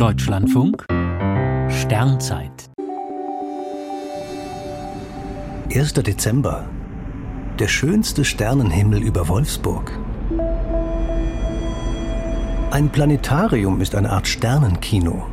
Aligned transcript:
Deutschlandfunk 0.00 0.86
Sternzeit 1.68 2.70
1. 5.74 5.92
Dezember. 5.92 6.64
Der 7.58 7.68
schönste 7.68 8.24
Sternenhimmel 8.24 9.02
über 9.02 9.28
Wolfsburg. 9.28 9.92
Ein 12.70 12.88
Planetarium 12.88 13.82
ist 13.82 13.94
eine 13.94 14.08
Art 14.08 14.26
Sternenkino. 14.26 15.26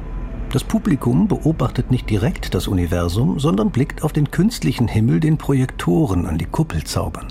Das 0.51 0.65
Publikum 0.65 1.29
beobachtet 1.29 1.89
nicht 1.89 2.09
direkt 2.09 2.53
das 2.53 2.67
Universum, 2.67 3.39
sondern 3.39 3.71
blickt 3.71 4.03
auf 4.03 4.11
den 4.11 4.31
künstlichen 4.31 4.89
Himmel, 4.89 5.21
den 5.21 5.37
Projektoren 5.37 6.25
an 6.25 6.37
die 6.37 6.45
Kuppel 6.45 6.83
zaubern. 6.83 7.27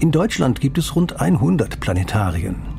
In 0.00 0.12
Deutschland 0.12 0.60
gibt 0.60 0.76
es 0.76 0.94
rund 0.94 1.18
100 1.18 1.80
Planetarien. 1.80 2.75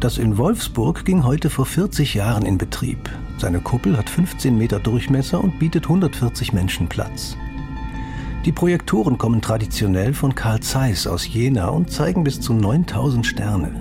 Das 0.00 0.16
in 0.16 0.38
Wolfsburg 0.38 1.04
ging 1.04 1.24
heute 1.24 1.50
vor 1.50 1.66
40 1.66 2.14
Jahren 2.14 2.46
in 2.46 2.56
Betrieb. 2.56 3.10
Seine 3.38 3.58
Kuppel 3.58 3.96
hat 3.96 4.08
15 4.08 4.56
Meter 4.56 4.78
Durchmesser 4.78 5.42
und 5.42 5.58
bietet 5.58 5.84
140 5.84 6.52
Menschen 6.52 6.88
Platz. 6.88 7.36
Die 8.44 8.52
Projektoren 8.52 9.18
kommen 9.18 9.42
traditionell 9.42 10.14
von 10.14 10.36
Carl 10.36 10.60
Zeiss 10.60 11.08
aus 11.08 11.26
Jena 11.26 11.70
und 11.70 11.90
zeigen 11.90 12.22
bis 12.22 12.40
zu 12.40 12.52
9000 12.54 13.26
Sterne. 13.26 13.72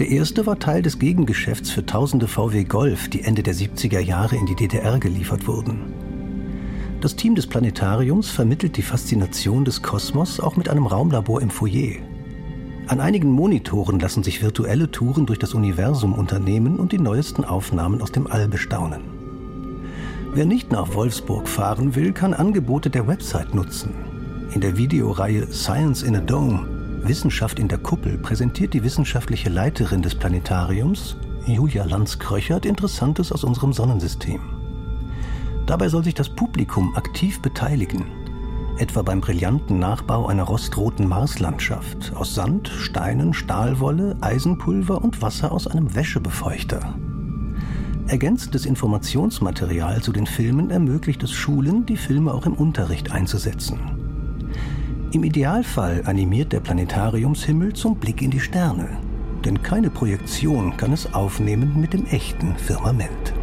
Der 0.00 0.08
erste 0.08 0.44
war 0.44 0.58
Teil 0.58 0.82
des 0.82 0.98
Gegengeschäfts 0.98 1.70
für 1.70 1.86
tausende 1.86 2.26
VW 2.26 2.64
Golf, 2.64 3.08
die 3.08 3.22
Ende 3.22 3.44
der 3.44 3.54
70er 3.54 4.00
Jahre 4.00 4.34
in 4.34 4.46
die 4.46 4.56
DDR 4.56 4.98
geliefert 4.98 5.46
wurden. 5.46 5.92
Das 7.00 7.14
Team 7.14 7.36
des 7.36 7.46
Planetariums 7.46 8.28
vermittelt 8.28 8.76
die 8.76 8.82
Faszination 8.82 9.64
des 9.64 9.82
Kosmos 9.82 10.40
auch 10.40 10.56
mit 10.56 10.68
einem 10.68 10.86
Raumlabor 10.86 11.40
im 11.40 11.50
Foyer. 11.50 12.00
An 12.92 13.00
einigen 13.00 13.30
Monitoren 13.30 13.98
lassen 13.98 14.22
sich 14.22 14.42
virtuelle 14.42 14.90
Touren 14.90 15.24
durch 15.24 15.38
das 15.38 15.54
Universum 15.54 16.12
unternehmen 16.12 16.76
und 16.76 16.92
die 16.92 16.98
neuesten 16.98 17.42
Aufnahmen 17.42 18.02
aus 18.02 18.12
dem 18.12 18.26
All 18.26 18.48
bestaunen. 18.48 19.00
Wer 20.34 20.44
nicht 20.44 20.70
nach 20.70 20.92
Wolfsburg 20.92 21.48
fahren 21.48 21.94
will, 21.94 22.12
kann 22.12 22.34
Angebote 22.34 22.90
der 22.90 23.08
Website 23.08 23.54
nutzen. 23.54 23.94
In 24.52 24.60
der 24.60 24.76
Videoreihe 24.76 25.46
Science 25.50 26.02
in 26.02 26.16
a 26.16 26.20
Dome 26.20 26.68
Wissenschaft 27.02 27.58
in 27.58 27.68
der 27.68 27.78
Kuppel 27.78 28.18
präsentiert 28.18 28.74
die 28.74 28.84
wissenschaftliche 28.84 29.48
Leiterin 29.48 30.02
des 30.02 30.14
Planetariums, 30.14 31.16
Julia 31.46 31.84
Lanz-Kröchert, 31.84 32.66
Interessantes 32.66 33.32
aus 33.32 33.42
unserem 33.42 33.72
Sonnensystem. 33.72 34.42
Dabei 35.64 35.88
soll 35.88 36.04
sich 36.04 36.12
das 36.12 36.28
Publikum 36.28 36.94
aktiv 36.94 37.40
beteiligen, 37.40 38.04
etwa 38.78 39.02
beim 39.02 39.20
brillanten 39.20 39.78
Nachbau 39.78 40.26
einer 40.26 40.44
rostroten 40.44 41.08
Marslandschaft 41.08 42.12
aus 42.14 42.34
Sand, 42.34 42.68
Steinen, 42.68 43.34
Stahlwolle, 43.34 44.16
Eisenpulver 44.20 45.02
und 45.02 45.22
Wasser 45.22 45.52
aus 45.52 45.66
einem 45.66 45.94
Wäschebefeuchter. 45.94 46.94
Ergänzendes 48.08 48.66
Informationsmaterial 48.66 50.02
zu 50.02 50.12
den 50.12 50.26
Filmen 50.26 50.70
ermöglicht 50.70 51.22
es 51.22 51.32
Schulen, 51.32 51.86
die 51.86 51.96
Filme 51.96 52.32
auch 52.34 52.46
im 52.46 52.54
Unterricht 52.54 53.12
einzusetzen. 53.12 53.78
Im 55.12 55.24
Idealfall 55.24 56.02
animiert 56.06 56.52
der 56.52 56.60
Planetariumshimmel 56.60 57.74
zum 57.74 57.96
Blick 57.96 58.22
in 58.22 58.30
die 58.30 58.40
Sterne, 58.40 58.88
denn 59.44 59.62
keine 59.62 59.90
Projektion 59.90 60.76
kann 60.76 60.92
es 60.92 61.12
aufnehmen 61.14 61.80
mit 61.80 61.92
dem 61.92 62.06
echten 62.06 62.56
Firmament. 62.56 63.34